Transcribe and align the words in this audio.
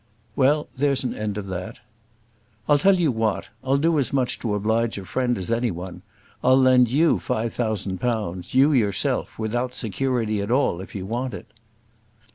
"Well, 0.35 0.67
there's 0.75 1.03
an 1.03 1.13
end 1.13 1.37
of 1.37 1.45
that." 1.49 1.79
"I'll 2.67 2.79
tell 2.79 2.95
you 2.95 3.11
what; 3.11 3.49
I'll 3.63 3.77
do 3.77 3.99
as 3.99 4.11
much 4.11 4.39
to 4.39 4.55
oblige 4.55 4.97
a 4.97 5.05
friend 5.05 5.37
as 5.37 5.51
any 5.51 5.69
one. 5.69 6.01
I'll 6.43 6.57
lend 6.57 6.89
you 6.89 7.19
five 7.19 7.53
thousand 7.53 7.99
pounds, 7.99 8.55
you 8.55 8.73
yourself, 8.73 9.37
without 9.37 9.75
security 9.75 10.41
at 10.41 10.49
all, 10.49 10.81
if 10.81 10.95
you 10.95 11.05
want 11.05 11.35
it." 11.35 11.45